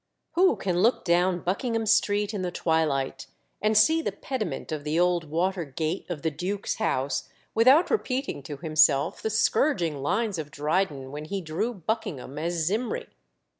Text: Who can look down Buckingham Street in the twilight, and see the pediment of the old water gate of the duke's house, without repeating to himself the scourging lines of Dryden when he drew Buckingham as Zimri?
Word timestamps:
Who 0.31 0.55
can 0.55 0.79
look 0.81 1.05
down 1.05 1.41
Buckingham 1.41 1.85
Street 1.85 2.33
in 2.33 2.41
the 2.41 2.49
twilight, 2.49 3.27
and 3.61 3.77
see 3.77 4.01
the 4.01 4.11
pediment 4.11 4.71
of 4.71 4.83
the 4.83 4.99
old 4.99 5.25
water 5.25 5.63
gate 5.63 6.09
of 6.09 6.23
the 6.23 6.31
duke's 6.31 6.77
house, 6.77 7.29
without 7.53 7.91
repeating 7.91 8.41
to 8.41 8.57
himself 8.57 9.21
the 9.21 9.29
scourging 9.29 10.01
lines 10.01 10.39
of 10.39 10.49
Dryden 10.49 11.11
when 11.11 11.25
he 11.25 11.39
drew 11.39 11.75
Buckingham 11.75 12.39
as 12.39 12.65
Zimri? 12.65 13.09